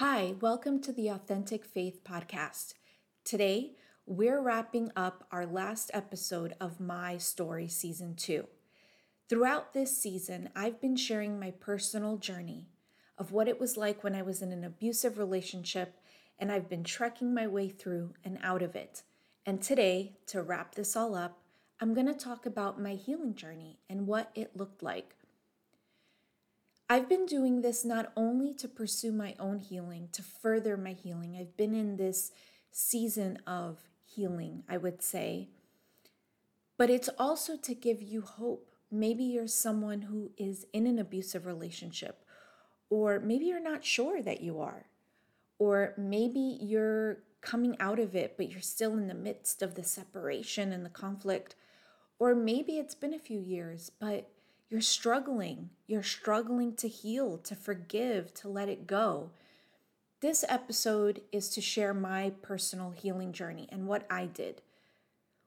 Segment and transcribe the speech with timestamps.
[0.00, 2.74] Hi, welcome to the Authentic Faith Podcast.
[3.24, 8.46] Today, we're wrapping up our last episode of My Story Season 2.
[9.30, 12.68] Throughout this season, I've been sharing my personal journey
[13.16, 15.94] of what it was like when I was in an abusive relationship,
[16.38, 19.02] and I've been trekking my way through and out of it.
[19.46, 21.38] And today, to wrap this all up,
[21.80, 25.15] I'm going to talk about my healing journey and what it looked like
[26.88, 31.36] I've been doing this not only to pursue my own healing, to further my healing.
[31.36, 32.30] I've been in this
[32.70, 35.48] season of healing, I would say,
[36.78, 38.70] but it's also to give you hope.
[38.90, 42.24] Maybe you're someone who is in an abusive relationship,
[42.88, 44.86] or maybe you're not sure that you are,
[45.58, 49.82] or maybe you're coming out of it, but you're still in the midst of the
[49.82, 51.56] separation and the conflict,
[52.20, 54.30] or maybe it's been a few years, but
[54.68, 55.70] you're struggling.
[55.86, 59.30] You're struggling to heal, to forgive, to let it go.
[60.20, 64.62] This episode is to share my personal healing journey and what I did,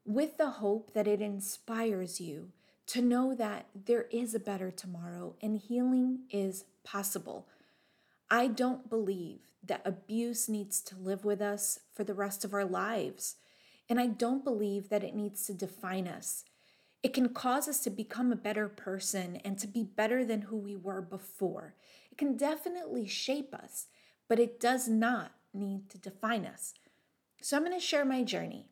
[0.05, 2.49] with the hope that it inspires you
[2.88, 7.47] to know that there is a better tomorrow and healing is possible.
[8.31, 12.65] I don't believe that abuse needs to live with us for the rest of our
[12.65, 13.36] lives.
[13.89, 16.45] And I don't believe that it needs to define us.
[17.02, 20.58] It can cause us to become a better person and to be better than who
[20.58, 21.75] we were before.
[22.11, 23.88] It can definitely shape us,
[24.28, 26.73] but it does not need to define us.
[27.42, 28.67] So I'm going to share my journey,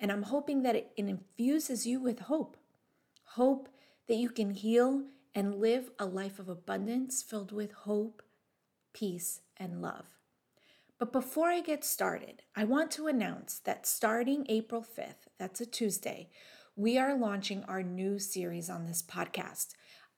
[0.00, 2.56] and I'm hoping that it infuses you with hope.
[3.24, 3.68] Hope
[4.08, 5.04] that you can heal
[5.34, 8.22] and live a life of abundance filled with hope,
[8.94, 10.06] peace, and love.
[10.98, 15.66] But before I get started, I want to announce that starting April 5th, that's a
[15.66, 16.30] Tuesday,
[16.76, 19.68] we are launching our new series on this podcast.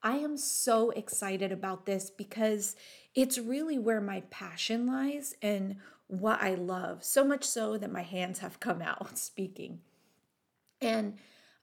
[0.03, 2.75] I am so excited about this because
[3.15, 8.01] it's really where my passion lies and what I love, so much so that my
[8.01, 9.79] hands have come out speaking.
[10.81, 11.17] And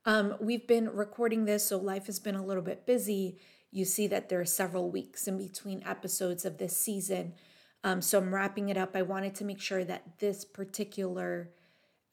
[0.06, 3.38] um, we've been recording this, so life has been a little bit busy.
[3.70, 7.34] You see that there are several weeks in between episodes of this season.
[7.84, 8.96] Um, so I'm wrapping it up.
[8.96, 11.50] I wanted to make sure that this particular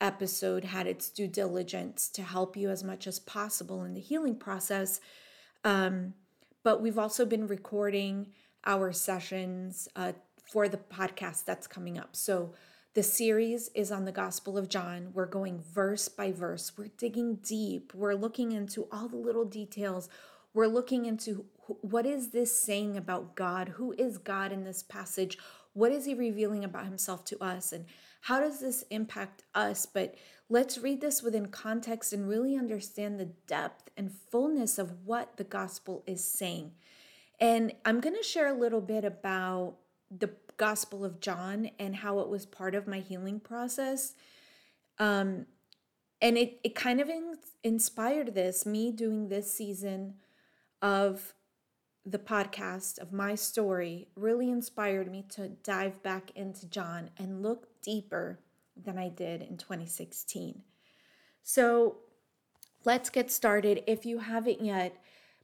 [0.02, 4.36] episode had its due diligence to help you as much as possible in the healing
[4.36, 5.00] process.
[5.64, 6.14] Um,
[6.64, 8.28] but we've also been recording
[8.66, 10.14] our sessions uh,
[10.52, 12.16] for the podcast that's coming up.
[12.16, 12.54] So
[12.94, 15.09] the series is on the Gospel of John.
[15.14, 16.74] We're going verse by verse.
[16.78, 17.94] We're digging deep.
[17.96, 20.10] We're looking into all the little details.
[20.54, 23.70] We're looking into what is this saying about God?
[23.70, 25.38] Who is God in this passage?
[25.74, 27.72] What is he revealing about himself to us?
[27.72, 27.86] And
[28.24, 29.86] how does this impact us?
[29.86, 30.16] But
[30.48, 35.44] let's read this within context and really understand the depth and fullness of what the
[35.44, 36.72] gospel is saying.
[37.38, 39.76] And I'm going to share a little bit about
[40.10, 44.14] the Gospel of John and how it was part of my healing process.
[45.00, 45.48] Um,
[46.22, 50.14] and it, it kind of in, inspired this, me doing this season
[50.82, 51.34] of
[52.06, 57.73] the podcast of my story really inspired me to dive back into John and look
[57.84, 58.40] deeper
[58.76, 60.64] than I did in 2016.
[61.44, 61.98] So
[62.86, 63.84] let's get started.
[63.86, 64.98] If you haven't yet,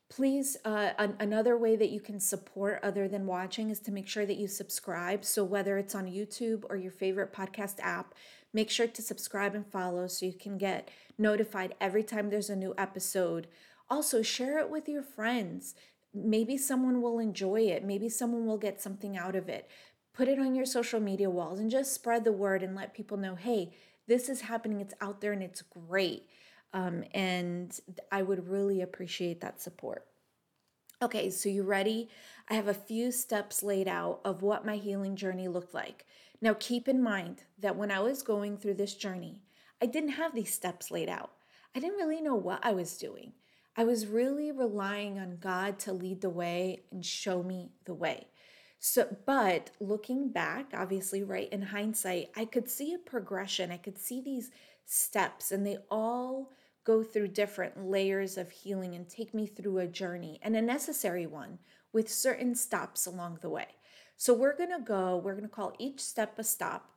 [0.09, 4.07] please, uh, an- another way that you can support other than watching is to make
[4.07, 5.23] sure that you subscribe.
[5.23, 8.15] So whether it's on YouTube or your favorite podcast app,
[8.51, 12.55] make sure to subscribe and follow so you can get notified every time there's a
[12.55, 13.47] new episode.
[13.89, 15.75] Also, share it with your friends
[16.13, 17.83] maybe someone will enjoy it.
[17.83, 19.69] Maybe someone will get something out of it.
[20.13, 23.17] Put it on your social media walls and just spread the word and let people
[23.17, 23.73] know hey,
[24.07, 24.81] this is happening.
[24.81, 26.27] It's out there and it's great.
[26.73, 27.77] Um, and
[28.11, 30.05] I would really appreciate that support.
[31.01, 32.09] Okay, so you ready?
[32.49, 36.05] I have a few steps laid out of what my healing journey looked like.
[36.41, 39.41] Now, keep in mind that when I was going through this journey,
[39.81, 41.31] I didn't have these steps laid out.
[41.75, 43.33] I didn't really know what I was doing.
[43.77, 48.27] I was really relying on God to lead the way and show me the way.
[48.79, 53.71] So, but looking back, obviously, right in hindsight, I could see a progression.
[53.71, 54.51] I could see these
[54.85, 56.51] steps, and they all
[56.85, 61.27] go through different layers of healing and take me through a journey and a necessary
[61.27, 61.59] one
[61.91, 63.67] with certain stops along the way.
[64.15, 66.89] So, we're gonna go, we're gonna call each step a stop,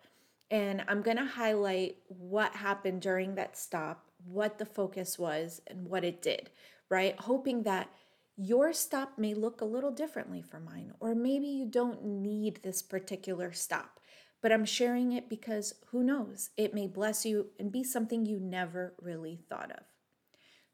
[0.50, 6.04] and I'm gonna highlight what happened during that stop what the focus was and what
[6.04, 6.50] it did,
[6.88, 7.18] right?
[7.18, 7.88] Hoping that
[8.36, 12.82] your stop may look a little differently from mine, or maybe you don't need this
[12.82, 14.00] particular stop.
[14.40, 18.40] But I'm sharing it because who knows, it may bless you and be something you
[18.40, 19.84] never really thought of.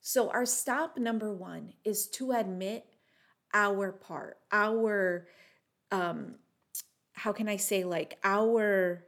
[0.00, 2.86] So, our stop number one is to admit
[3.52, 5.26] our part, our,
[5.90, 6.36] um,
[7.12, 9.04] how can I say, like our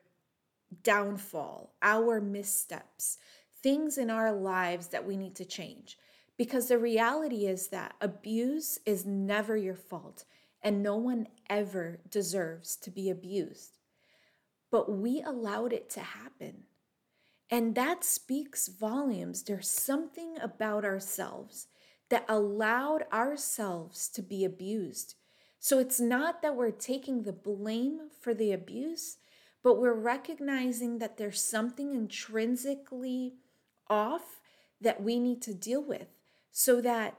[0.83, 3.19] downfall, our missteps,
[3.63, 5.99] things in our lives that we need to change.
[6.41, 10.25] Because the reality is that abuse is never your fault,
[10.63, 13.77] and no one ever deserves to be abused.
[14.71, 16.63] But we allowed it to happen.
[17.51, 19.43] And that speaks volumes.
[19.43, 21.67] There's something about ourselves
[22.09, 25.17] that allowed ourselves to be abused.
[25.59, 29.19] So it's not that we're taking the blame for the abuse,
[29.63, 33.35] but we're recognizing that there's something intrinsically
[33.91, 34.41] off
[34.81, 36.07] that we need to deal with
[36.53, 37.17] so that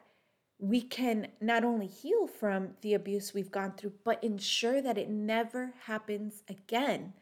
[0.59, 5.09] we can not only heal from the abuse we've gone through, but ensure that it
[5.09, 7.13] never happens again.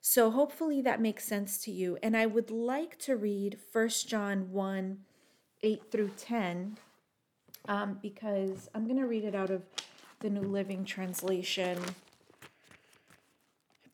[0.00, 1.96] So hopefully that makes sense to you.
[2.02, 4.98] And I would like to read 1 John 1
[5.62, 6.76] 8 through 10
[7.68, 9.62] um, because I'm going to read it out of
[10.20, 11.78] the New Living Translation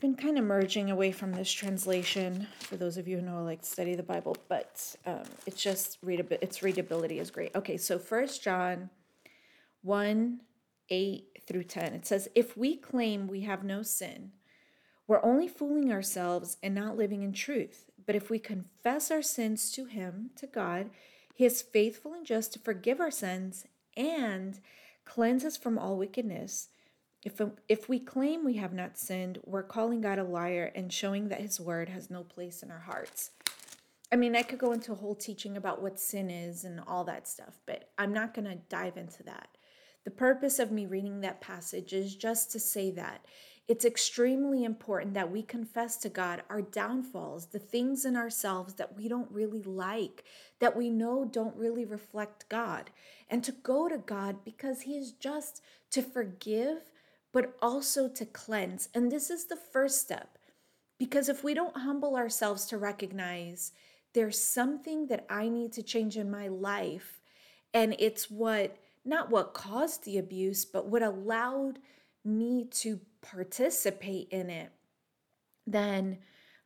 [0.00, 3.64] been kind of merging away from this translation for those of you who know like
[3.64, 7.55] study the Bible, but um, it's just readab- its readability is great.
[7.55, 8.91] Okay, so First John
[9.82, 10.41] 1
[10.91, 11.94] 8 through 10.
[11.94, 14.32] It says, If we claim we have no sin,
[15.06, 17.91] we're only fooling ourselves and not living in truth.
[18.06, 20.91] But if we confess our sins to Him, to God,
[21.35, 24.61] He is faithful and just to forgive our sins and
[25.05, 26.69] cleanse us from all wickedness.
[27.22, 31.28] If, if we claim we have not sinned, we're calling God a liar and showing
[31.28, 33.31] that his word has no place in our hearts.
[34.12, 37.05] I mean, I could go into a whole teaching about what sin is and all
[37.05, 39.49] that stuff, but I'm not going to dive into that.
[40.05, 43.25] The purpose of me reading that passage is just to say that
[43.69, 48.96] it's extremely important that we confess to God our downfalls, the things in ourselves that
[48.96, 50.25] we don't really like,
[50.58, 52.90] that we know don't really reflect God,
[53.28, 55.62] and to go to God because He is just
[55.93, 56.90] to forgive
[57.32, 58.88] but also to cleanse.
[58.94, 60.38] And this is the first step.
[60.99, 63.73] Because if we don't humble ourselves to recognize
[64.12, 67.21] there's something that I need to change in my life,
[67.73, 71.79] and it's what, not what caused the abuse, but what allowed
[72.25, 74.71] me to participate in it,
[75.67, 76.19] then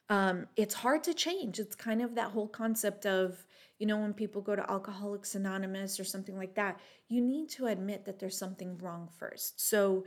[0.08, 1.58] um, it's hard to change.
[1.58, 3.46] It's kind of that whole concept of,
[3.78, 7.66] you know, when people go to Alcoholics Anonymous or something like that, you need to
[7.66, 9.60] admit that there's something wrong first.
[9.60, 10.04] So,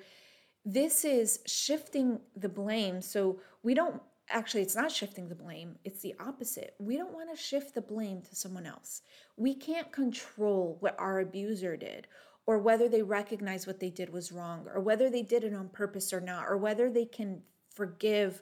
[0.69, 3.01] this is shifting the blame.
[3.01, 6.75] So we don't actually, it's not shifting the blame, it's the opposite.
[6.77, 9.01] We don't want to shift the blame to someone else.
[9.37, 12.07] We can't control what our abuser did
[12.45, 15.69] or whether they recognize what they did was wrong or whether they did it on
[15.69, 17.41] purpose or not or whether they can
[17.73, 18.41] forgive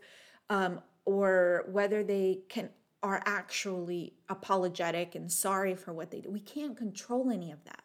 [0.49, 2.69] um, or whether they can
[3.03, 6.33] are actually apologetic and sorry for what they did.
[6.33, 7.83] We can't control any of that.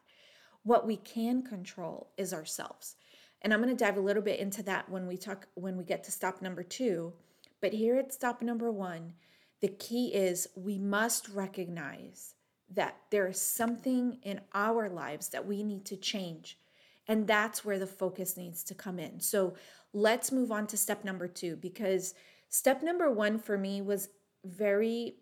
[0.63, 2.97] What we can control is ourselves.
[3.43, 5.85] And I'm going to dive a little bit into that when we talk when we
[5.85, 7.13] get to stop number 2.
[7.61, 9.13] But here at stop number 1,
[9.61, 12.35] the key is we must recognize
[12.75, 16.59] that there is something in our lives that we need to change.
[17.09, 19.21] And that's where the focus needs to come in.
[19.21, 19.55] So
[19.93, 22.15] let's move on to step number 2 because
[22.49, 24.09] step number 1 for me was
[24.45, 25.17] very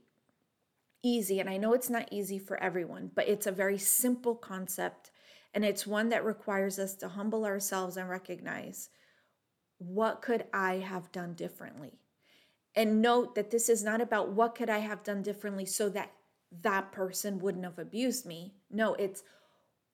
[1.03, 5.11] easy and I know it's not easy for everyone, but it's a very simple concept
[5.55, 8.91] and it's one that requires us to humble ourselves and recognize
[9.79, 12.01] what could I have done differently?
[12.75, 16.13] And note that this is not about what could I have done differently so that
[16.63, 18.55] that person wouldn't have abused me.
[18.71, 19.23] No, it's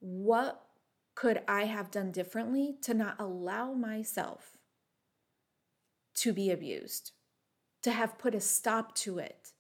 [0.00, 0.62] what
[1.14, 4.56] could I have done differently to not allow myself
[6.16, 7.12] to be abused,
[7.82, 9.52] to have put a stop to it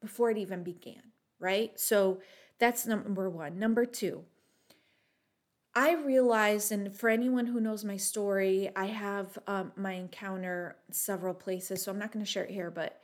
[0.00, 1.78] before it even began, right?
[1.78, 2.20] So
[2.58, 3.58] that's number one.
[3.58, 4.24] Number two,
[5.74, 11.34] I realized, and for anyone who knows my story, I have um, my encounter several
[11.34, 13.00] places, so I'm not going to share it here, but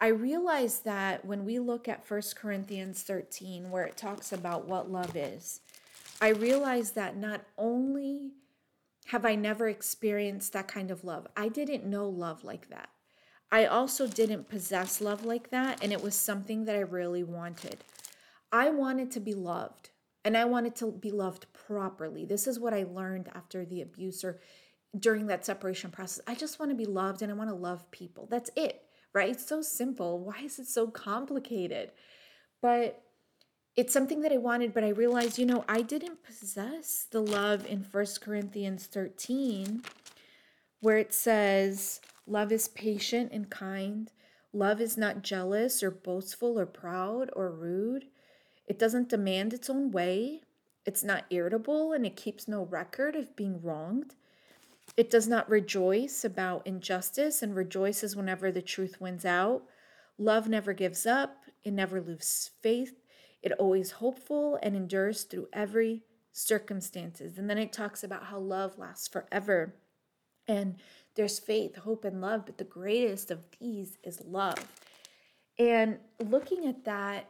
[0.00, 4.90] I realized that when we look at First Corinthians 13, where it talks about what
[4.90, 5.60] love is,
[6.20, 8.32] I realized that not only
[9.06, 12.90] have I never experienced that kind of love, I didn't know love like that.
[13.50, 17.78] I also didn't possess love like that, and it was something that I really wanted.
[18.52, 19.90] I wanted to be loved.
[20.24, 22.24] And I wanted to be loved properly.
[22.24, 24.40] This is what I learned after the abuse or
[24.98, 26.24] during that separation process.
[26.26, 28.26] I just want to be loved and I want to love people.
[28.30, 29.30] That's it, right?
[29.30, 30.20] It's so simple.
[30.20, 31.90] Why is it so complicated?
[32.62, 33.02] But
[33.76, 37.66] it's something that I wanted, but I realized, you know, I didn't possess the love
[37.66, 39.82] in First Corinthians 13,
[40.80, 44.10] where it says, Love is patient and kind.
[44.52, 48.06] Love is not jealous or boastful or proud or rude.
[48.66, 50.42] It doesn't demand its own way.
[50.86, 54.14] It's not irritable and it keeps no record of being wronged.
[54.96, 59.62] It does not rejoice about injustice and rejoices whenever the truth wins out.
[60.18, 63.00] Love never gives up, it never loses faith.
[63.42, 66.02] It always hopeful and endures through every
[66.32, 67.38] circumstances.
[67.38, 69.74] And then it talks about how love lasts forever.
[70.46, 70.76] And
[71.14, 74.58] there's faith, hope, and love, but the greatest of these is love.
[75.58, 77.28] And looking at that,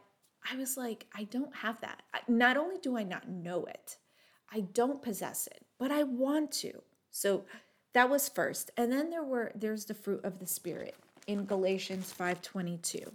[0.49, 2.03] I was like, I don't have that.
[2.27, 3.97] Not only do I not know it,
[4.51, 6.81] I don't possess it, but I want to.
[7.11, 7.45] So
[7.93, 8.71] that was first.
[8.77, 10.95] And then there were there's the fruit of the spirit
[11.27, 13.11] in Galatians 5:22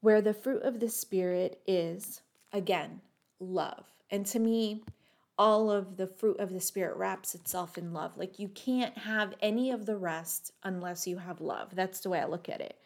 [0.00, 2.20] where the fruit of the spirit is
[2.52, 3.00] again
[3.40, 3.84] love.
[4.10, 4.82] And to me,
[5.38, 8.18] all of the fruit of the spirit wraps itself in love.
[8.18, 11.74] Like you can't have any of the rest unless you have love.
[11.74, 12.76] That's the way I look at it.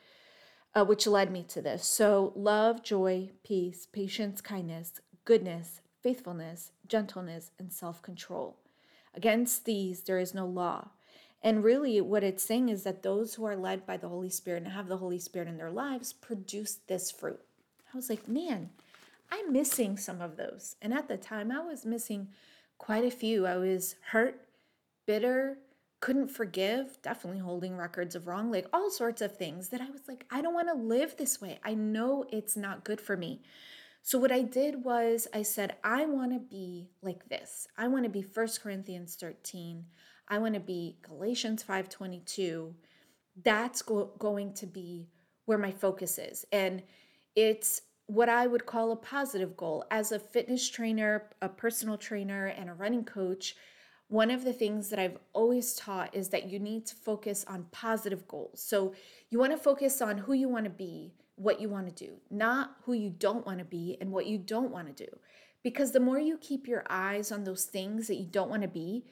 [0.77, 1.87] Uh, which led me to this.
[1.87, 8.59] So, love, joy, peace, patience, kindness, goodness, faithfulness, gentleness, and self control.
[9.15, 10.89] Against these, there is no law.
[11.43, 14.65] And really, what it's saying is that those who are led by the Holy Spirit
[14.65, 17.41] and have the Holy Spirit in their lives produce this fruit.
[17.95, 18.71] I was like, man,
[19.31, 20.77] I'm missing some of those.
[20.83, 22.29] And at the time, I was missing
[22.77, 23.47] quite a few.
[23.47, 24.43] I was hurt,
[25.07, 25.57] bitter,
[26.07, 30.03] couldn't forgive, definitely holding records of wrong, like all sorts of things that I was
[30.07, 31.59] like, I don't want to live this way.
[31.65, 33.43] I know it's not good for me.
[34.03, 37.67] So what I did was I said, I want to be like this.
[37.77, 39.85] I want to be 1 Corinthians 13.
[40.29, 42.73] I want to be Galatians 5:22.
[43.43, 45.09] That's go- going to be
[45.47, 46.47] where my focus is.
[46.53, 46.85] And
[47.35, 49.85] it's what I would call a positive goal.
[49.91, 53.57] As a fitness trainer, a personal trainer, and a running coach,
[54.09, 57.67] one of the things that I've always taught is that you need to focus on
[57.73, 58.63] positive goals.
[58.63, 58.95] So
[59.31, 62.13] you want to focus on who you want to be, what you want to do,
[62.31, 65.11] not who you don't want to be and what you don't want to do.
[65.63, 68.69] Because the more you keep your eyes on those things that you don't want to
[68.69, 69.05] be,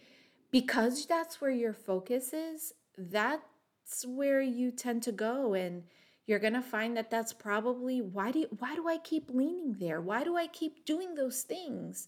[0.52, 5.82] because that's where your focus is, that's where you tend to go and
[6.26, 9.74] you're going to find that that's probably why do you, why do I keep leaning
[9.80, 10.00] there?
[10.00, 12.06] Why do I keep doing those things?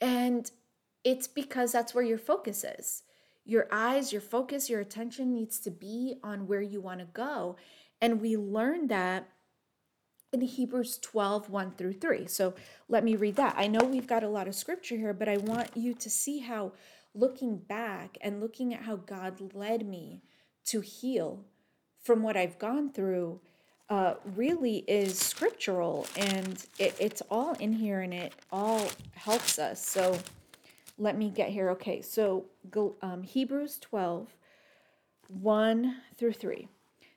[0.00, 0.50] And
[1.04, 3.02] it's because that's where your focus is.
[3.44, 7.56] Your eyes, your focus, your attention needs to be on where you want to go.
[8.00, 9.28] And we learn that
[10.32, 12.26] in Hebrews 12, 1 through 3.
[12.26, 12.54] So
[12.88, 13.54] let me read that.
[13.56, 16.38] I know we've got a lot of scripture here, but I want you to see
[16.38, 16.72] how
[17.14, 20.22] looking back and looking at how God led me
[20.66, 21.44] to heal
[22.00, 23.40] from what I've gone through
[23.88, 29.84] uh, really is scriptural and it, it's all in here and it all helps us.
[29.84, 30.16] So
[31.00, 31.70] let me get here.
[31.70, 32.44] Okay, so
[33.02, 34.28] um, Hebrews 12,
[35.28, 36.68] 1 through 3.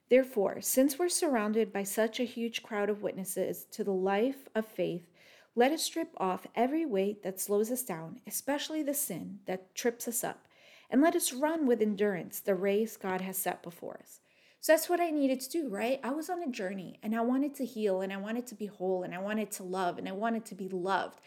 [0.09, 4.65] Therefore, since we're surrounded by such a huge crowd of witnesses to the life of
[4.65, 5.09] faith,
[5.55, 10.07] let us strip off every weight that slows us down, especially the sin that trips
[10.07, 10.47] us up,
[10.89, 14.19] and let us run with endurance the race God has set before us.
[14.61, 15.99] So that's what I needed to do, right?
[16.03, 18.67] I was on a journey and I wanted to heal and I wanted to be
[18.67, 21.19] whole and I wanted to love and I wanted to be loved.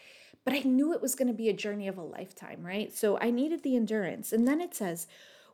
[0.47, 2.95] But I knew it was going to be a journey of a lifetime, right?
[2.95, 4.31] So I needed the endurance.
[4.31, 5.05] And then it says,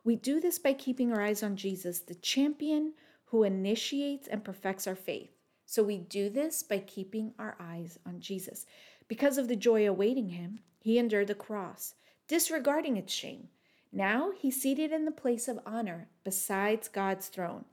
[0.04, 2.92] we do this by keeping our eyes on Jesus, the champion
[3.24, 5.30] who initiates and perfects our faith.
[5.66, 8.66] So we do this by keeping our eyes on Jesus.
[9.08, 11.94] Because of the joy awaiting him, he endured the cross,
[12.28, 13.48] disregarding its shame.
[13.92, 17.64] Now he's seated in the place of honor besides God's throne.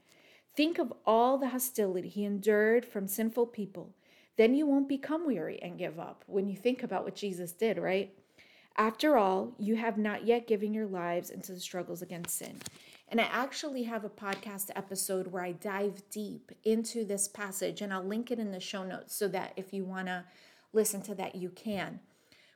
[0.58, 3.94] Think of all the hostility he endured from sinful people.
[4.38, 7.78] Then you won't become weary and give up when you think about what Jesus did,
[7.78, 8.14] right?
[8.78, 12.58] After all, you have not yet given your lives into the struggles against sin.
[13.10, 17.94] And I actually have a podcast episode where I dive deep into this passage, and
[17.94, 20.24] I'll link it in the show notes so that if you want to
[20.72, 22.00] listen to that, you can.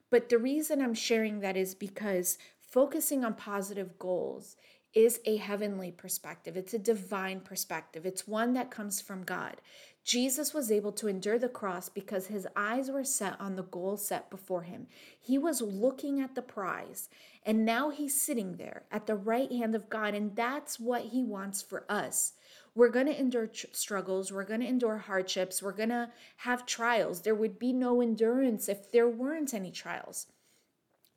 [0.09, 4.55] But the reason I'm sharing that is because focusing on positive goals
[4.93, 6.55] is a heavenly perspective.
[6.55, 8.05] It's a divine perspective.
[8.05, 9.57] It's one that comes from God.
[10.05, 13.97] Jesus was able to endure the cross because his eyes were set on the goal
[13.97, 14.85] set before him.
[15.19, 17.09] He was looking at the prize,
[17.43, 21.23] and now he's sitting there at the right hand of God, and that's what he
[21.23, 22.33] wants for us.
[22.75, 26.67] We're going to endure tr- struggles, we're going to endure hardships, we're going to have
[26.67, 27.21] trials.
[27.21, 30.27] There would be no endurance if there weren't any trials.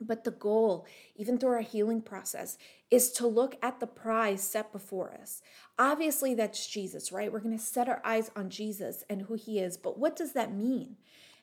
[0.00, 0.86] But the goal,
[1.16, 2.56] even through our healing process,
[2.90, 5.42] is to look at the prize set before us.
[5.78, 7.32] Obviously, that's Jesus, right?
[7.32, 9.76] We're going to set our eyes on Jesus and who he is.
[9.76, 10.96] But what does that mean?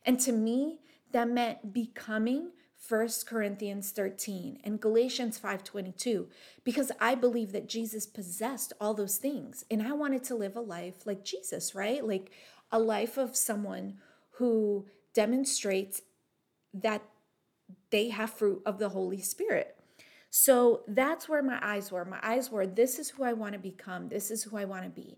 [0.06, 0.80] And to me,
[1.12, 2.52] that meant becoming
[2.88, 6.28] 1 Corinthians 13 and Galatians 5:22
[6.64, 10.62] because I believe that Jesus possessed all those things and I wanted to live a
[10.62, 12.06] life like Jesus, right?
[12.06, 12.32] Like
[12.72, 13.98] a life of someone
[14.34, 16.02] who demonstrates
[16.74, 17.02] that
[17.96, 19.78] they have fruit of the Holy Spirit.
[20.30, 22.04] So that's where my eyes were.
[22.04, 24.84] My eyes were, this is who I want to become, this is who I want
[24.84, 25.18] to be.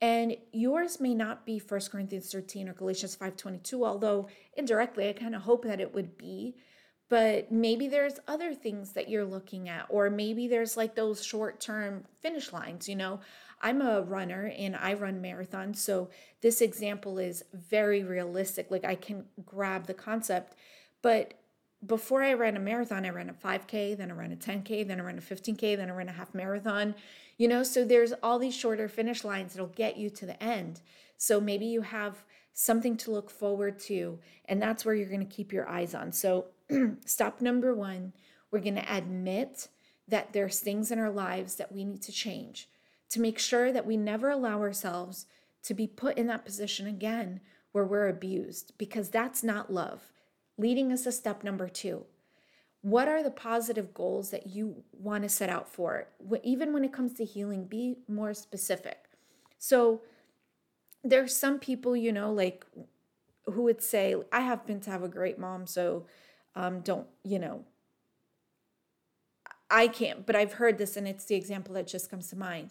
[0.00, 5.36] And yours may not be 1 Corinthians 13 or Galatians 5:22, although indirectly I kind
[5.36, 6.56] of hope that it would be.
[7.08, 12.06] But maybe there's other things that you're looking at, or maybe there's like those short-term
[12.20, 13.20] finish lines, you know.
[13.62, 18.68] I'm a runner and I run marathons, so this example is very realistic.
[18.68, 20.56] Like I can grab the concept,
[21.02, 21.34] but
[21.86, 25.00] before I ran a marathon, I ran a 5K, then I ran a 10K, then
[25.00, 26.94] I ran a 15K, then I ran a half marathon.
[27.38, 30.80] You know, so there's all these shorter finish lines that'll get you to the end.
[31.18, 32.24] So maybe you have
[32.54, 36.12] something to look forward to, and that's where you're going to keep your eyes on.
[36.12, 36.46] So,
[37.04, 38.14] stop number one,
[38.50, 39.68] we're going to admit
[40.08, 42.68] that there's things in our lives that we need to change
[43.10, 45.26] to make sure that we never allow ourselves
[45.62, 47.40] to be put in that position again
[47.72, 50.12] where we're abused, because that's not love.
[50.58, 52.04] Leading us to step number two.
[52.82, 56.08] What are the positive goals that you want to set out for?
[56.42, 58.98] Even when it comes to healing be more specific.
[59.58, 60.02] So
[61.06, 62.66] there's some people you know like
[63.44, 66.04] who would say i happen to have a great mom so
[66.56, 67.64] um, don't you know
[69.70, 72.70] i can't but i've heard this and it's the example that just comes to mind.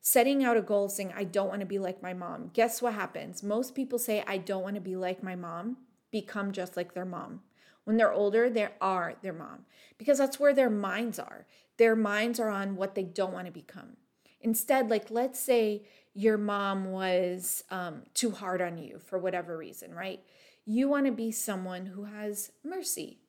[0.00, 2.50] Setting out a goal saying i don't want to be like my mom.
[2.54, 3.42] Guess what happens?
[3.42, 5.76] Most people say i don't want to be like my mom
[6.10, 7.40] become just like their mom
[7.88, 9.64] when they're older, they are their mom
[9.96, 11.46] because that's where their minds are.
[11.78, 13.96] Their minds are on what they don't want to become.
[14.42, 19.94] Instead, like let's say your mom was um, too hard on you for whatever reason,
[19.94, 20.20] right?
[20.66, 23.20] You want to be someone who has mercy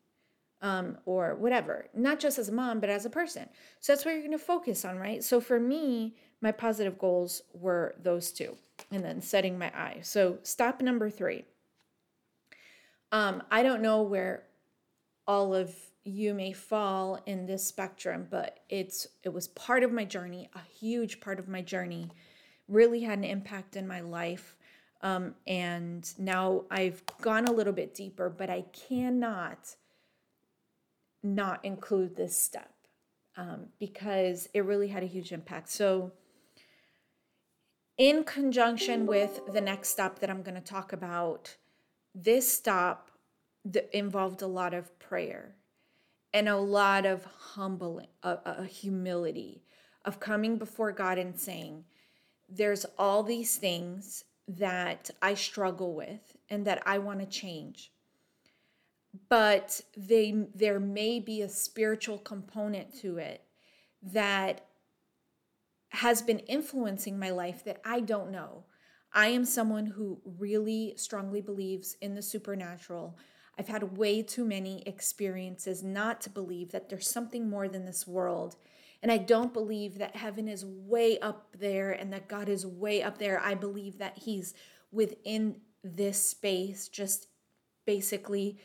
[0.62, 3.48] um, or whatever, not just as a mom, but as a person.
[3.80, 5.24] So that's what you're going to focus on, right?
[5.24, 8.58] So for me, my positive goals were those two,
[8.92, 10.00] and then setting my eye.
[10.02, 11.46] So stop number three.
[13.12, 14.44] Um, I don't know where
[15.28, 20.06] all of you may fall in this spectrum, but it's it was part of my
[20.06, 22.10] journey, a huge part of my journey,
[22.68, 24.56] really had an impact in my life.
[25.02, 29.76] Um, and now I've gone a little bit deeper, but I cannot
[31.24, 32.74] not include this step
[33.38, 35.70] um, because it really had a huge impact.
[35.70, 36.12] So,
[37.98, 41.56] in conjunction with the next step that I'm going to talk about,
[42.14, 43.12] this stop
[43.94, 45.56] involved a lot of prayer
[46.34, 49.64] and a lot of humbling, a humility
[50.06, 51.86] of coming before God and saying,
[52.48, 57.92] There's all these things that I struggle with and that I want to change.
[59.28, 63.44] But they there may be a spiritual component to it
[64.02, 64.66] that
[65.90, 68.66] has been influencing my life that I don't know.
[69.14, 73.18] I am someone who really strongly believes in the supernatural.
[73.58, 78.08] I've had way too many experiences not to believe that there's something more than this
[78.08, 78.56] world.
[79.02, 83.02] And I don't believe that heaven is way up there and that God is way
[83.02, 83.40] up there.
[83.40, 84.54] I believe that He's
[84.92, 87.28] within this space, just
[87.86, 88.58] basically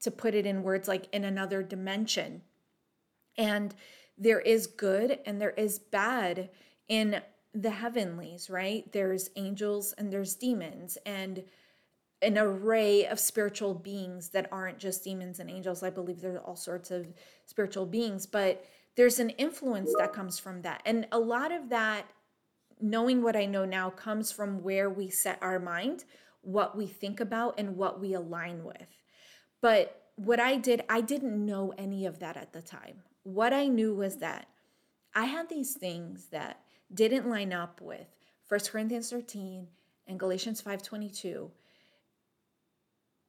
[0.00, 2.42] to put it in words like in another dimension.
[3.38, 3.74] And
[4.18, 6.50] there is good and there is bad
[6.88, 7.20] in
[7.62, 8.90] the heavenlies, right?
[8.92, 10.98] There's angels and there's demons.
[11.06, 11.42] And
[12.22, 15.82] an array of spiritual beings that aren't just demons and angels.
[15.82, 17.06] I believe there's all sorts of
[17.44, 18.64] spiritual beings, but
[18.96, 20.80] there's an influence that comes from that.
[20.86, 22.06] And a lot of that,
[22.80, 26.04] knowing what I know now, comes from where we set our mind,
[26.40, 28.88] what we think about, and what we align with.
[29.60, 33.02] But what I did, I didn't know any of that at the time.
[33.24, 34.48] What I knew was that
[35.14, 36.60] I had these things that
[36.92, 38.06] didn't line up with
[38.48, 39.68] 1 Corinthians 13
[40.06, 41.50] and Galatians 5:22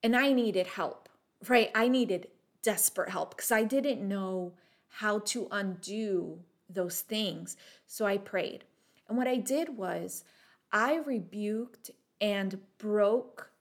[0.03, 1.09] and I needed help,
[1.47, 1.71] right?
[1.73, 2.27] I needed
[2.61, 4.53] desperate help because I didn't know
[4.87, 6.39] how to undo
[6.69, 7.57] those things.
[7.85, 8.63] So I prayed.
[9.07, 10.23] And what I did was
[10.71, 13.51] I rebuked and broke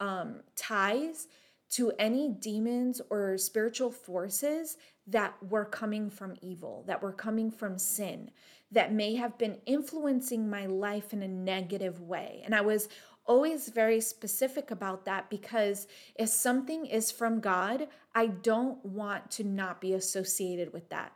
[0.00, 1.28] um, ties
[1.74, 4.76] to any demons or spiritual forces
[5.08, 8.30] that were coming from evil, that were coming from sin,
[8.70, 12.42] that may have been influencing my life in a negative way.
[12.44, 12.88] And I was
[13.26, 19.44] always very specific about that because if something is from God, I don't want to
[19.44, 21.12] not be associated with that.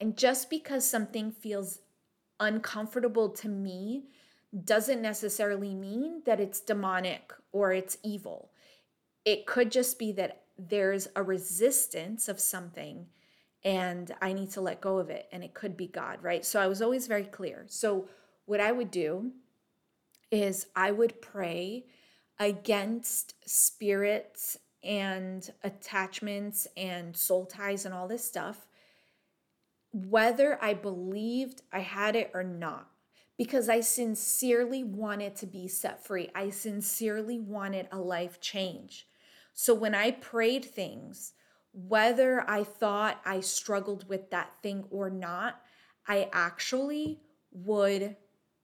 [0.00, 1.80] And just because something feels
[2.40, 4.06] uncomfortable to me
[4.64, 8.50] doesn't necessarily mean that it's demonic or it's evil.
[9.24, 13.06] It could just be that there's a resistance of something
[13.62, 15.28] and I need to let go of it.
[15.32, 16.44] And it could be God, right?
[16.44, 17.64] So I was always very clear.
[17.68, 18.08] So,
[18.46, 19.32] what I would do
[20.30, 21.84] is I would pray
[22.38, 28.66] against spirits and attachments and soul ties and all this stuff
[29.92, 32.88] whether I believed I had it or not,
[33.36, 36.30] because I sincerely wanted to be set free.
[36.34, 39.06] I sincerely wanted a life change.
[39.62, 41.34] So when I prayed things,
[41.74, 45.60] whether I thought I struggled with that thing or not,
[46.08, 47.20] I actually
[47.52, 48.16] would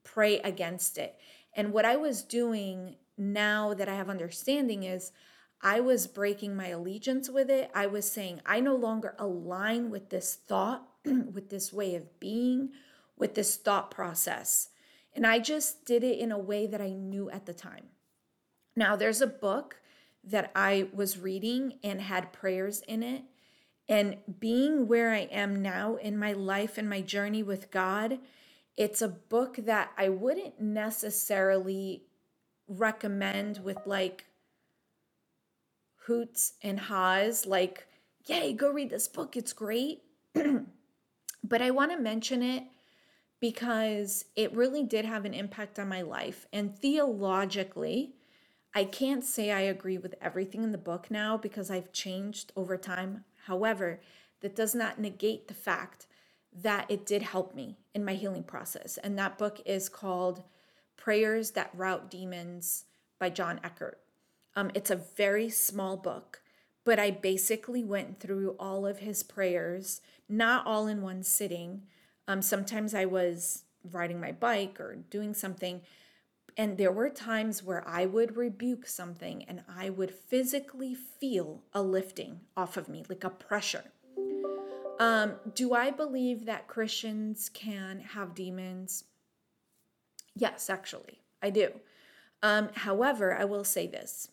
[0.04, 1.18] pray against it.
[1.54, 5.12] And what I was doing now that I have understanding is
[5.60, 7.70] I was breaking my allegiance with it.
[7.74, 12.70] I was saying, I no longer align with this thought, with this way of being,
[13.18, 14.70] with this thought process.
[15.14, 17.88] And I just did it in a way that I knew at the time.
[18.74, 19.76] Now, there's a book
[20.26, 23.22] that I was reading and had prayers in it.
[23.88, 28.18] And being where I am now in my life and my journey with God,
[28.76, 32.02] it's a book that I wouldn't necessarily
[32.68, 34.24] recommend with like
[36.06, 37.86] hoots and haws, like,
[38.26, 40.02] yay, go read this book, it's great.
[41.44, 42.64] but I want to mention it
[43.40, 46.46] because it really did have an impact on my life.
[46.52, 48.15] And theologically,
[48.76, 52.76] I can't say I agree with everything in the book now because I've changed over
[52.76, 53.24] time.
[53.46, 54.02] However,
[54.42, 56.06] that does not negate the fact
[56.52, 58.98] that it did help me in my healing process.
[58.98, 60.42] And that book is called
[60.98, 62.84] Prayers That Rout Demons
[63.18, 63.98] by John Eckhardt.
[64.54, 66.42] Um, it's a very small book,
[66.84, 71.84] but I basically went through all of his prayers, not all in one sitting.
[72.28, 75.80] Um, sometimes I was riding my bike or doing something,
[76.56, 81.82] and there were times where I would rebuke something and I would physically feel a
[81.82, 83.84] lifting off of me, like a pressure.
[84.98, 89.04] Um, do I believe that Christians can have demons?
[90.34, 91.72] Yes, actually, I do.
[92.42, 94.30] Um, however, I will say this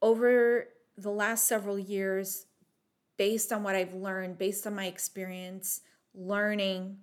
[0.00, 2.46] over the last several years,
[3.16, 5.82] based on what I've learned, based on my experience,
[6.14, 6.98] learning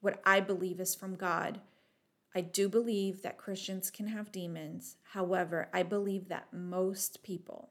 [0.00, 1.60] what I believe is from God,
[2.34, 4.96] I do believe that Christians can have demons.
[5.12, 7.70] However, I believe that most people,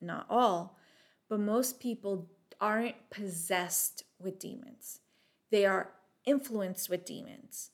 [0.00, 0.76] not all,
[1.28, 2.28] but most people
[2.60, 5.00] aren't possessed with demons.
[5.50, 5.92] They are
[6.24, 7.70] influenced with demons.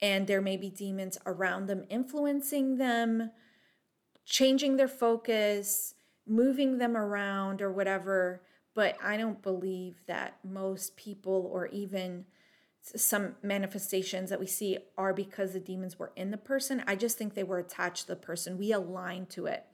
[0.00, 3.30] And there may be demons around them influencing them,
[4.24, 5.94] changing their focus,
[6.26, 8.42] moving them around, or whatever.
[8.74, 12.26] But I don't believe that most people, or even
[12.82, 16.82] some manifestations that we see are because the demons were in the person.
[16.86, 18.58] I just think they were attached to the person.
[18.58, 19.64] We align to it.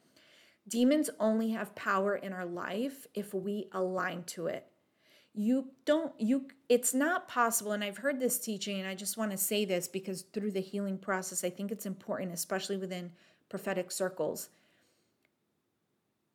[0.67, 4.67] Demons only have power in our life if we align to it.
[5.35, 7.73] You don't, you, it's not possible.
[7.73, 10.61] And I've heard this teaching, and I just want to say this because through the
[10.61, 13.13] healing process, I think it's important, especially within
[13.49, 14.49] prophetic circles.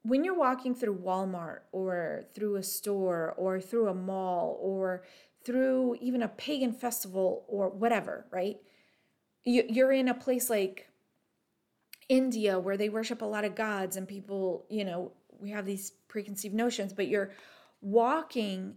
[0.03, 5.03] When you're walking through Walmart or through a store or through a mall or
[5.43, 8.58] through even a pagan festival or whatever, right?
[9.45, 10.89] You're in a place like
[12.10, 15.91] India where they worship a lot of gods and people, you know, we have these
[16.08, 17.32] preconceived notions, but you're
[17.82, 18.75] walking,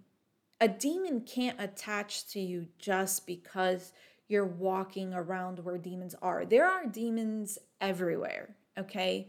[0.60, 3.92] a demon can't attach to you just because
[4.28, 6.44] you're walking around where demons are.
[6.44, 9.28] There are demons everywhere, okay?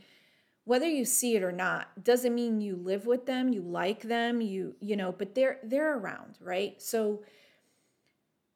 [0.65, 4.39] Whether you see it or not doesn't mean you live with them, you like them,
[4.41, 6.81] you you know, but they're they're around, right?
[6.81, 7.23] So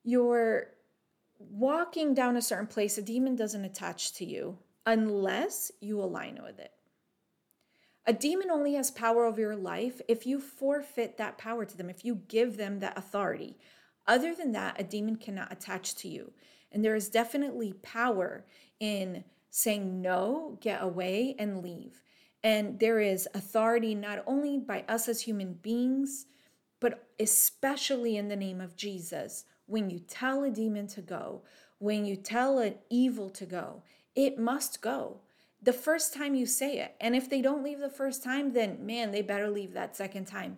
[0.04, 0.70] you're
[1.38, 6.60] walking down a certain place, a demon doesn't attach to you unless you align with
[6.60, 6.72] it.
[8.06, 11.90] A demon only has power over your life if you forfeit that power to them,
[11.90, 13.58] if you give them that authority.
[14.08, 16.32] Other than that, a demon cannot attach to you.
[16.72, 18.46] And there is definitely power
[18.80, 22.02] in saying no, get away, and leave.
[22.44, 26.28] And there is authority not only by us as human beings,
[26.80, 29.46] but especially in the name of Jesus.
[29.66, 31.42] When you tell a demon to go,
[31.80, 33.84] when you tell an evil to go,
[34.16, 35.22] it must go
[35.62, 36.96] the first time you say it.
[37.02, 40.26] And if they don't leave the first time, then man, they better leave that second
[40.26, 40.58] time.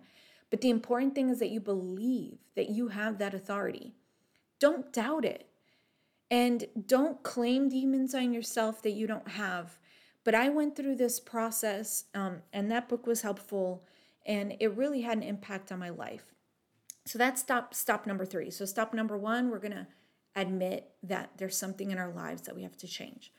[0.50, 3.94] But the important thing is that you believe that you have that authority.
[4.58, 5.48] Don't doubt it.
[6.30, 9.78] And don't claim demons on yourself that you don't have.
[10.22, 13.84] But I went through this process, um, and that book was helpful,
[14.26, 16.34] and it really had an impact on my life.
[17.06, 18.50] So that's stop stop number three.
[18.50, 19.88] So stop number one, we're gonna
[20.36, 23.32] admit that there's something in our lives that we have to change.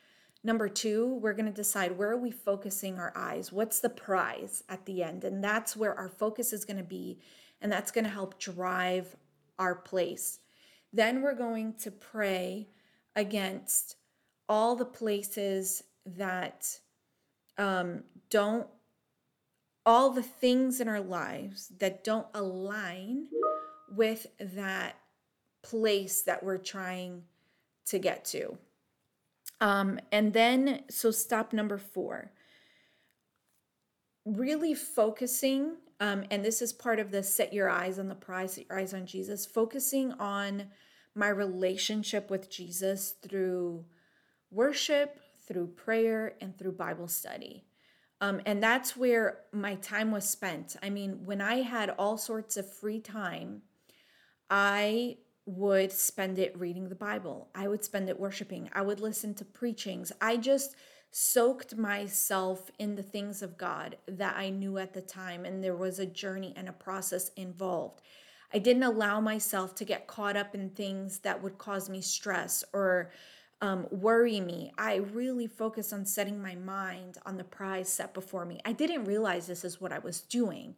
[0.44, 3.52] Number two, we're going to decide where are we focusing our eyes?
[3.52, 5.24] What's the prize at the end?
[5.24, 7.20] And that's where our focus is going to be.
[7.62, 9.16] And that's going to help drive
[9.60, 10.40] our place.
[10.92, 12.70] Then we're going to pray
[13.16, 13.96] against
[14.48, 16.80] all the places that
[17.58, 18.68] um, don't,
[19.86, 23.28] all the things in our lives that don't align
[23.96, 24.98] with that
[25.64, 27.24] place that we're trying
[27.86, 28.58] to get to.
[29.60, 32.32] Um, and then, so stop number four
[34.26, 38.54] really focusing, um, and this is part of the set your eyes on the prize,
[38.54, 40.66] set your eyes on Jesus, focusing on
[41.16, 43.86] my relationship with Jesus through
[44.50, 47.66] worship, through prayer, and through Bible study.
[48.22, 50.76] Um, and that's where my time was spent.
[50.84, 53.64] I mean, when I had all sorts of free time,
[54.50, 57.50] I would spend it reading the Bible.
[57.56, 58.70] I would spend it worshiping.
[58.74, 60.12] I would listen to preachings.
[60.22, 60.76] I just
[61.10, 65.44] soaked myself in the things of God that I knew at the time.
[65.44, 68.02] And there was a journey and a process involved.
[68.54, 72.64] I didn't allow myself to get caught up in things that would cause me stress
[72.74, 73.12] or
[73.62, 74.72] um, worry me.
[74.78, 78.60] I really focused on setting my mind on the prize set before me.
[78.66, 80.76] I didn't realize this is what I was doing.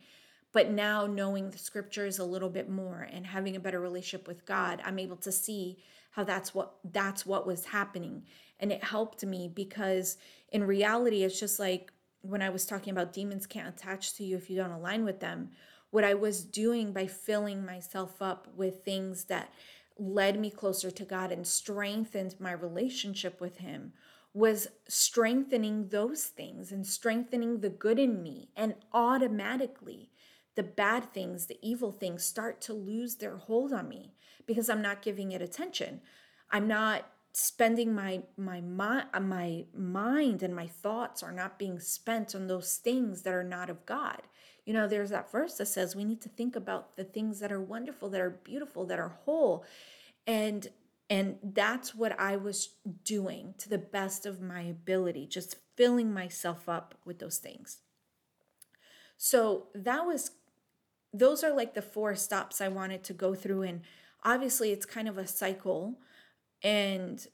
[0.51, 4.45] But now, knowing the scriptures a little bit more and having a better relationship with
[4.45, 5.79] God, I'm able to see
[6.13, 8.23] how that's what that's what was happening
[8.59, 10.17] and it helped me because
[10.51, 14.37] in reality it's just like when I was talking about demons can't attach to you
[14.37, 15.49] if you don't align with them
[15.93, 19.53] what I was doing by filling myself up with things that
[19.95, 23.93] led me closer to God and strengthened my relationship with Him
[24.33, 28.49] was strengthening those things and strengthening the good in me.
[28.55, 30.09] And automatically,
[30.55, 34.15] the bad things, the evil things start to lose their hold on me
[34.47, 36.01] because I'm not giving it attention.
[36.49, 42.33] I'm not spending my my my, my mind and my thoughts are not being spent
[42.33, 44.23] on those things that are not of God.
[44.65, 47.51] You know, there's that verse that says we need to think about the things that
[47.51, 49.65] are wonderful, that are beautiful, that are whole.
[50.25, 50.67] And
[51.09, 52.69] and that's what I was
[53.03, 57.79] doing to the best of my ability, just filling myself up with those things.
[59.17, 60.31] So that was
[61.13, 63.81] those are like the four stops I wanted to go through and
[64.23, 65.99] obviously it's kind of a cycle
[66.63, 67.27] and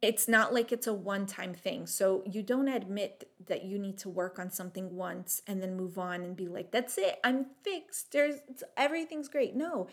[0.00, 1.86] it's not like it's a one time thing.
[1.86, 5.98] So you don't admit that you need to work on something once and then move
[5.98, 8.12] on and be like, that's it, I'm fixed.
[8.12, 8.40] There's
[8.76, 9.56] everything's great.
[9.56, 9.88] No.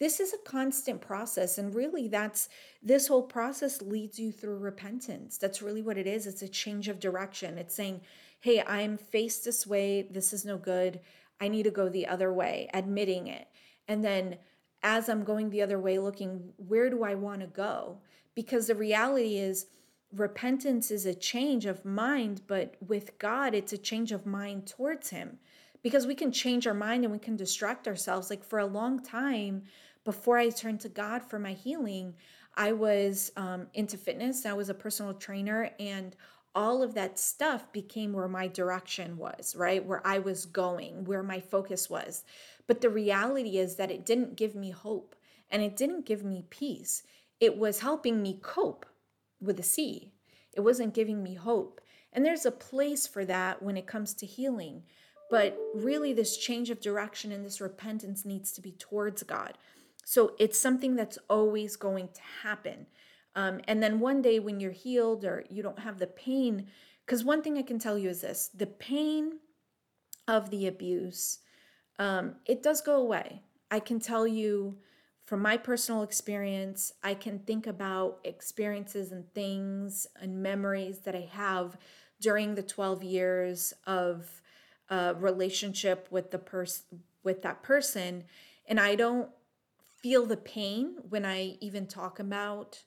[0.00, 2.48] This is a constant process and really that's
[2.82, 5.38] this whole process leads you through repentance.
[5.38, 6.26] That's really what it is.
[6.26, 7.58] It's a change of direction.
[7.58, 8.00] It's saying,
[8.40, 10.02] "Hey, I'm faced this way.
[10.02, 11.00] This is no good.
[11.40, 13.46] I need to go the other way." Admitting it.
[13.86, 14.38] And then
[14.82, 18.00] as I'm going the other way, looking, where do I want to go?
[18.34, 19.66] Because the reality is,
[20.12, 25.10] repentance is a change of mind, but with God, it's a change of mind towards
[25.10, 25.38] Him.
[25.82, 28.30] Because we can change our mind and we can distract ourselves.
[28.30, 29.62] Like for a long time,
[30.04, 32.14] before I turned to God for my healing,
[32.56, 34.46] I was um, into fitness.
[34.46, 36.16] I was a personal trainer, and
[36.54, 39.84] all of that stuff became where my direction was, right?
[39.84, 42.24] Where I was going, where my focus was.
[42.66, 45.16] But the reality is that it didn't give me hope
[45.50, 47.02] and it didn't give me peace.
[47.44, 48.86] It was helping me cope
[49.38, 50.14] with a C.
[50.54, 51.82] It wasn't giving me hope.
[52.10, 54.84] And there's a place for that when it comes to healing.
[55.30, 59.58] But really, this change of direction and this repentance needs to be towards God.
[60.06, 62.86] So it's something that's always going to happen.
[63.36, 66.68] Um, and then one day when you're healed or you don't have the pain,
[67.04, 69.40] because one thing I can tell you is this the pain
[70.26, 71.40] of the abuse
[71.98, 73.42] um, it does go away.
[73.70, 74.78] I can tell you
[75.24, 81.28] from my personal experience, I can think about experiences and things and memories that I
[81.32, 81.78] have
[82.20, 84.42] during the 12 years of
[85.16, 86.84] relationship with the person
[87.24, 88.22] with that person
[88.68, 89.30] and I don't
[90.02, 92.84] feel the pain when I even talk about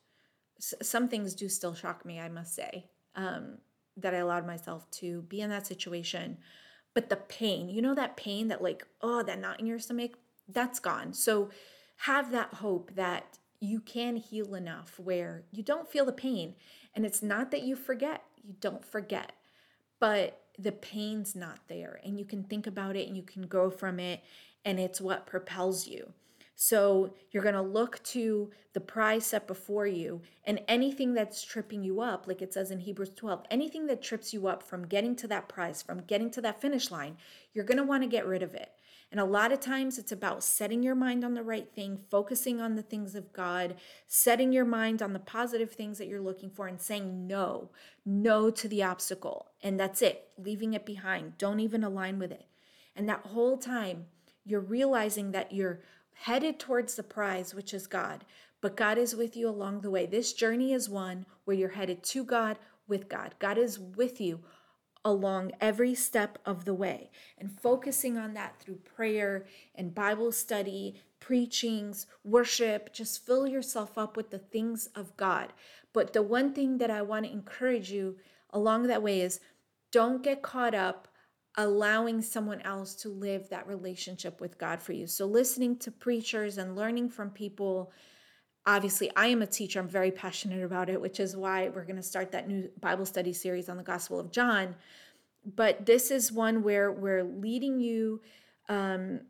[0.60, 3.58] some things do still shock me, I must say, um,
[3.98, 6.38] that I allowed myself to be in that situation
[6.98, 10.14] but the pain, you know, that pain that, like, oh, that knot in your stomach,
[10.48, 11.14] that's gone.
[11.14, 11.52] So
[11.98, 16.56] have that hope that you can heal enough where you don't feel the pain.
[16.96, 19.34] And it's not that you forget, you don't forget,
[20.00, 22.00] but the pain's not there.
[22.04, 24.22] And you can think about it and you can grow from it.
[24.64, 26.14] And it's what propels you.
[26.60, 31.84] So you're going to look to the prize set before you and anything that's tripping
[31.84, 35.16] you up, like it says in Hebrews 12, anything that trips you up from getting
[35.18, 37.18] to that prize, from getting to that finish line,
[37.54, 38.72] you're going to want to get rid of it.
[39.12, 42.60] And a lot of times it's about setting your mind on the right thing, focusing
[42.60, 46.50] on the things of God, setting your mind on the positive things that you're looking
[46.50, 47.70] for, and saying no,
[48.06, 49.48] no to the obstacle.
[49.64, 51.38] And that's it, leaving it behind.
[51.38, 52.48] Don't even align with it.
[52.96, 54.08] And that whole time,
[54.44, 55.82] you're realizing that you're
[56.14, 58.26] headed towards the prize, which is God.
[58.60, 60.06] But God is with you along the way.
[60.06, 63.36] This journey is one where you're headed to God with God.
[63.40, 64.40] God is with you
[65.08, 71.02] along every step of the way and focusing on that through prayer and Bible study,
[71.22, 75.54] preachings, worship, just fill yourself up with the things of God.
[75.94, 78.18] But the one thing that I want to encourage you
[78.50, 79.40] along that way is
[79.94, 81.08] don't get caught up
[81.56, 85.08] allowing someone else to live that relationship with God for you.
[85.08, 87.94] So, listening to preachers and learning from people.
[88.68, 89.80] Obviously, I am a teacher.
[89.80, 93.06] I'm very passionate about it, which is why we're going to start that new Bible
[93.06, 94.76] study series on the Gospel of John.
[95.56, 98.22] But this is one where we're leading you
[98.68, 99.22] um,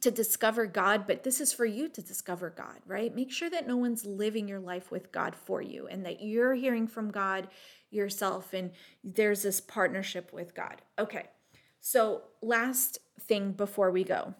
[0.00, 3.14] to discover God, but this is for you to discover God, right?
[3.14, 6.54] Make sure that no one's living your life with God for you and that you're
[6.54, 7.48] hearing from God
[7.90, 8.70] yourself and
[9.02, 10.82] there's this partnership with God.
[10.98, 11.26] Okay,
[11.80, 14.34] so last thing before we go,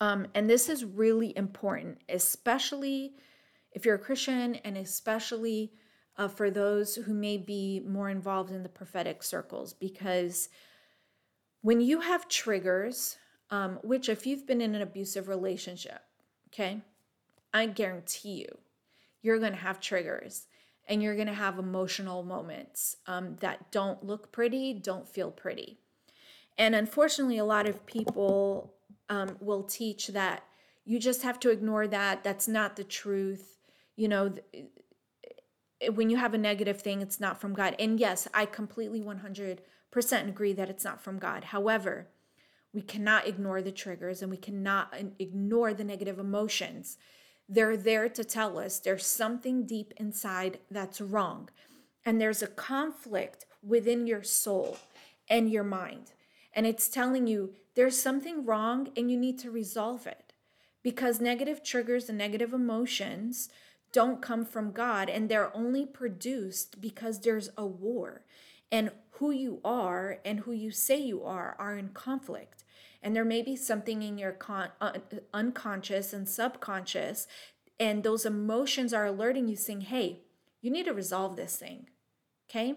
[0.00, 3.14] um, and this is really important, especially
[3.72, 5.72] if you're a Christian and especially
[6.16, 10.48] uh, for those who may be more involved in the prophetic circles, because
[11.62, 13.18] when you have triggers,
[13.50, 16.02] um, which if you've been in an abusive relationship,
[16.48, 16.80] okay,
[17.52, 18.58] I guarantee you,
[19.22, 20.46] you're going to have triggers
[20.88, 25.78] and you're going to have emotional moments um, that don't look pretty, don't feel pretty.
[26.56, 28.74] And unfortunately, a lot of people
[29.08, 30.44] um, will teach that
[30.88, 32.24] you just have to ignore that.
[32.24, 33.58] That's not the truth.
[33.94, 34.32] You know,
[35.92, 37.76] when you have a negative thing, it's not from God.
[37.78, 39.58] And yes, I completely 100%
[40.28, 41.44] agree that it's not from God.
[41.44, 42.08] However,
[42.72, 46.96] we cannot ignore the triggers and we cannot ignore the negative emotions.
[47.48, 51.50] They're there to tell us there's something deep inside that's wrong.
[52.04, 54.78] And there's a conflict within your soul
[55.28, 56.12] and your mind.
[56.54, 60.32] And it's telling you there's something wrong and you need to resolve it.
[60.82, 63.50] Because negative triggers and negative emotions
[63.92, 68.24] don't come from God and they're only produced because there's a war.
[68.72, 72.64] And who you are and who you say you are are in conflict.
[73.00, 74.94] And there may be something in your con- uh,
[75.32, 77.28] unconscious and subconscious,
[77.78, 80.22] and those emotions are alerting you, saying, hey,
[80.60, 81.86] you need to resolve this thing.
[82.50, 82.74] Okay?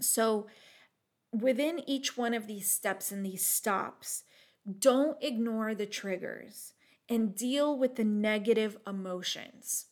[0.00, 0.46] So,
[1.32, 4.24] within each one of these steps and these stops,
[4.78, 6.72] don't ignore the triggers
[7.08, 9.86] and deal with the negative emotions.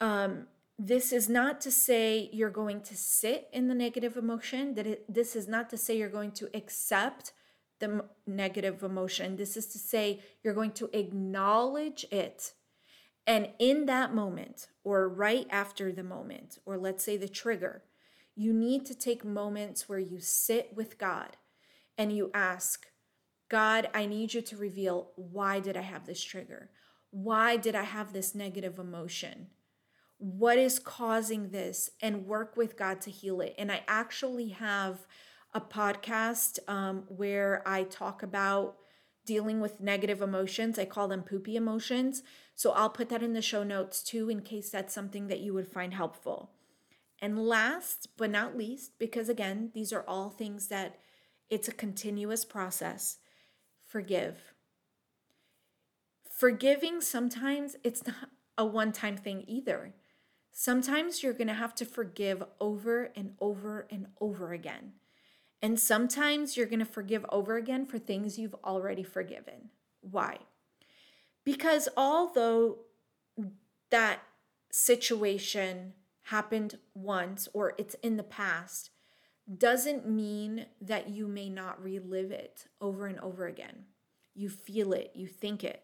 [0.00, 4.86] Um, this is not to say you're going to sit in the negative emotion that
[4.86, 7.32] it, this is not to say you're going to accept
[7.78, 12.52] the negative emotion this is to say you're going to acknowledge it
[13.26, 17.82] and in that moment or right after the moment or let's say the trigger
[18.36, 21.36] you need to take moments where you sit with God
[21.98, 22.86] and you ask
[23.48, 26.70] God I need you to reveal why did I have this trigger
[27.10, 29.48] why did I have this negative emotion
[30.18, 33.54] what is causing this and work with God to heal it.
[33.58, 35.06] And I actually have
[35.52, 38.76] a podcast um, where I talk about
[39.24, 40.78] dealing with negative emotions.
[40.78, 42.22] I call them poopy emotions.
[42.54, 45.52] So I'll put that in the show notes too, in case that's something that you
[45.52, 46.52] would find helpful.
[47.20, 50.98] And last but not least, because again, these are all things that
[51.48, 53.18] it's a continuous process,
[53.84, 54.54] forgive.
[56.30, 59.94] Forgiving sometimes it's not a one time thing either.
[60.52, 64.92] Sometimes you're going to have to forgive over and over and over again.
[65.62, 69.70] And sometimes you're going to forgive over again for things you've already forgiven.
[70.00, 70.38] Why?
[71.44, 72.78] Because although
[73.90, 74.20] that
[74.70, 75.94] situation
[76.26, 78.90] happened once or it's in the past,
[79.58, 83.84] doesn't mean that you may not relive it over and over again.
[84.34, 85.82] You feel it, you think it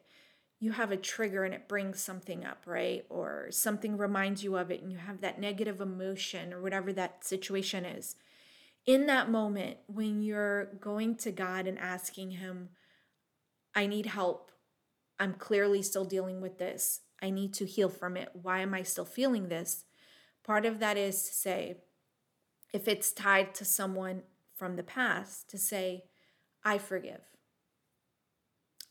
[0.63, 3.05] you have a trigger and it brings something up, right?
[3.09, 7.25] Or something reminds you of it and you have that negative emotion or whatever that
[7.25, 8.15] situation is.
[8.87, 12.69] In that moment, when you're going to God and asking Him,
[13.75, 14.53] I need help.
[15.19, 17.01] I'm clearly still dealing with this.
[17.21, 18.29] I need to heal from it.
[18.33, 19.85] Why am I still feeling this?
[20.45, 21.77] Part of that is to say,
[22.73, 24.23] if it's tied to someone
[24.57, 26.05] from the past, to say,
[26.65, 27.21] I forgive.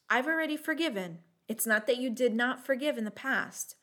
[0.09, 1.19] I've already forgiven.
[1.47, 3.75] It's not that you did not forgive in the past,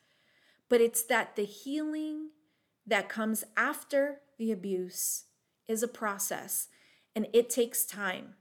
[0.68, 2.30] but it's that the healing
[2.86, 5.24] that comes after the abuse
[5.66, 6.68] is a process
[7.14, 8.34] and it takes time.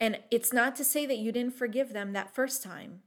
[0.00, 3.00] And it's not to say that you didn't forgive them that first time.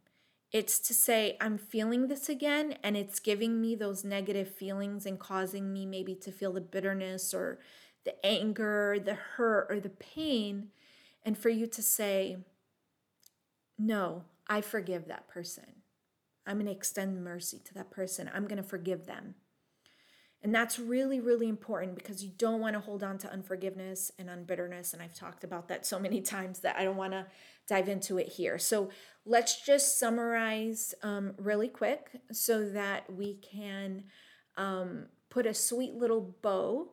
[0.51, 5.17] It's to say, I'm feeling this again, and it's giving me those negative feelings and
[5.17, 7.59] causing me maybe to feel the bitterness or
[8.03, 10.67] the anger, the hurt, or the pain.
[11.23, 12.37] And for you to say,
[13.77, 15.81] No, I forgive that person.
[16.45, 18.29] I'm going to extend mercy to that person.
[18.33, 19.35] I'm going to forgive them.
[20.43, 24.29] And that's really, really important because you don't want to hold on to unforgiveness and
[24.29, 24.93] unbitterness.
[24.93, 27.27] And I've talked about that so many times that I don't want to
[27.67, 28.57] dive into it here.
[28.57, 28.89] So
[29.25, 34.05] let's just summarize um, really quick so that we can
[34.57, 36.89] um, put a sweet little bow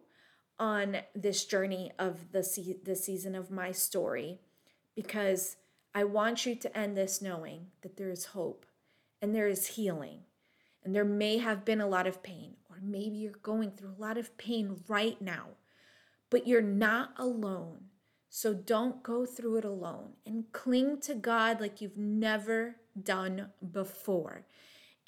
[0.58, 4.40] on this journey of the, se- the season of my story
[4.94, 5.56] because
[5.94, 8.66] I want you to end this knowing that there is hope
[9.22, 10.20] and there is healing.
[10.84, 14.00] And there may have been a lot of pain, or maybe you're going through a
[14.00, 15.48] lot of pain right now,
[16.30, 17.86] but you're not alone.
[18.28, 24.46] So don't go through it alone and cling to God like you've never done before.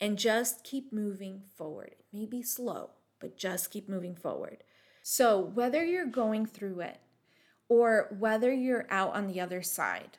[0.01, 1.97] And just keep moving forward.
[1.99, 2.91] It may be slow,
[3.21, 4.64] but just keep moving forward.
[5.03, 7.01] So, whether you're going through it,
[7.68, 10.18] or whether you're out on the other side,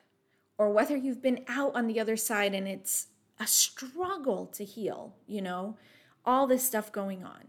[0.56, 3.08] or whether you've been out on the other side and it's
[3.40, 5.76] a struggle to heal, you know,
[6.24, 7.48] all this stuff going on.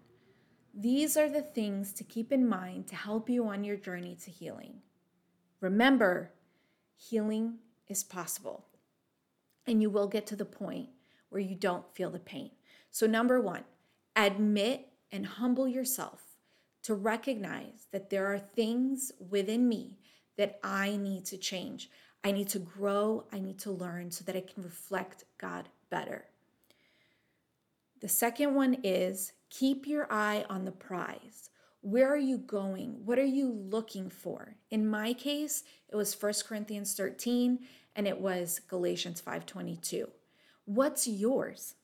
[0.73, 4.31] These are the things to keep in mind to help you on your journey to
[4.31, 4.81] healing.
[5.61, 6.31] Remember,
[6.95, 8.65] healing is possible,
[9.67, 10.89] and you will get to the point
[11.29, 12.51] where you don't feel the pain.
[12.89, 13.63] So, number one,
[14.15, 16.21] admit and humble yourself
[16.83, 19.99] to recognize that there are things within me
[20.37, 21.89] that I need to change.
[22.23, 26.25] I need to grow, I need to learn so that I can reflect God better.
[28.03, 31.49] The second one is keep your eye on the prize.
[31.79, 33.05] Where are you going?
[33.05, 34.57] What are you looking for?
[34.69, 37.59] In my case, it was 1 Corinthians 13
[37.95, 40.11] and it was Galatians 5:22.
[40.65, 41.75] What's yours?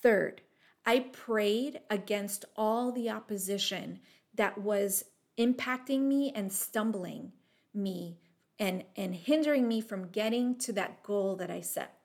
[0.00, 0.42] Third,
[0.86, 3.98] I prayed against all the opposition
[4.34, 5.04] that was
[5.36, 7.32] impacting me and stumbling
[7.74, 8.20] me
[8.60, 11.98] and, and hindering me from getting to that goal that I set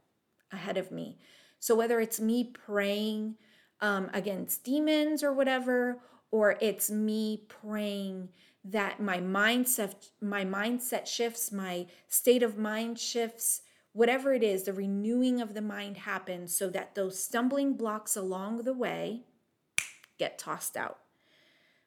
[0.51, 1.19] ahead of me.
[1.59, 3.35] So, whether it's me praying
[3.81, 5.99] um, against demons or whatever,
[6.31, 8.29] or it's me praying
[8.63, 13.61] that my mindset my mindset shifts my state of mind shifts
[13.93, 18.63] whatever it is the renewing of the mind happens so that those stumbling blocks along
[18.63, 19.21] the way
[20.17, 20.99] get tossed out.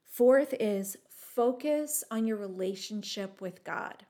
[0.04, 4.04] Fourth is focus on your relationship with god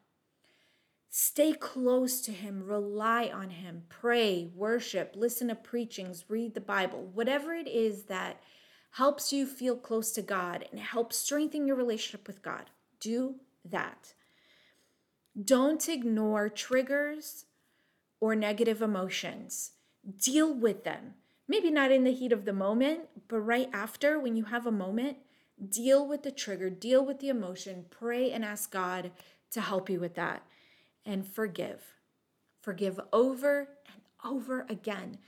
[1.15, 7.11] Stay close to Him, rely on Him, pray, worship, listen to preachings, read the Bible,
[7.13, 8.41] whatever it is that
[8.93, 12.71] helps you feel close to God and helps strengthen your relationship with God.
[12.99, 14.15] Do that.
[15.39, 17.45] Don't ignore triggers
[18.19, 19.73] or negative emotions.
[20.19, 21.13] Deal with them.
[21.47, 24.73] Maybe not in the heat of the moment, but right after, when you have a
[24.73, 25.19] moment,
[25.69, 29.11] deal with the trigger, deal with the emotion, pray and ask God
[29.51, 30.43] to help you with that
[31.05, 31.83] and forgive.
[32.61, 35.19] Forgive over and over again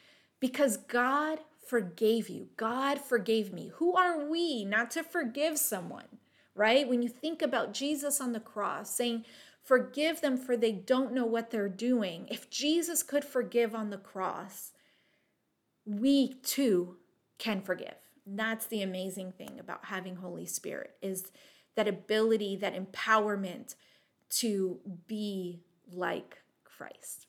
[0.40, 2.48] because God forgave you.
[2.56, 3.72] God forgave me.
[3.76, 6.18] Who are we not to forgive someone,
[6.54, 6.88] right?
[6.88, 9.24] When you think about Jesus on the cross saying,
[9.64, 12.26] Forgive them for they don't know what they're doing.
[12.30, 14.72] If Jesus could forgive on the cross,
[15.86, 16.96] we too
[17.38, 17.94] can forgive.
[18.26, 21.32] That's the amazing thing about having Holy Spirit is
[21.76, 23.74] that ability, that empowerment
[24.40, 25.60] to be
[25.92, 27.26] like Christ.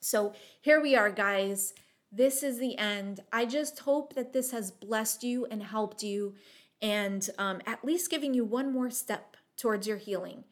[0.00, 1.74] So here we are, guys.
[2.12, 3.20] This is the end.
[3.32, 6.34] I just hope that this has blessed you and helped you,
[6.82, 10.44] and um, at least giving you one more step towards your healing.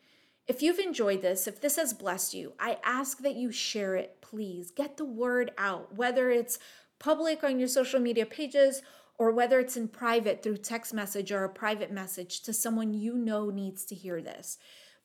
[0.46, 4.20] If you've enjoyed this, if this has blessed you, I ask that you share it,
[4.20, 4.70] please.
[4.70, 6.58] Get the word out, whether it's
[6.98, 8.82] public on your social media pages
[9.18, 13.16] or whether it's in private through text message or a private message to someone you
[13.18, 14.58] know needs to hear this.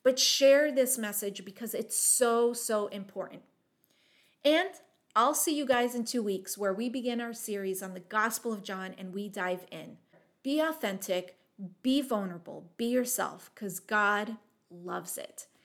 [0.04, 3.42] But share this message because it's so, so important.
[4.44, 4.68] And
[5.16, 8.52] I'll see you guys in two weeks where we begin our series on the Gospel
[8.52, 9.96] of John and we dive in.
[10.42, 11.38] Be authentic,
[11.82, 14.36] be vulnerable, be yourself because God
[14.70, 15.46] loves it.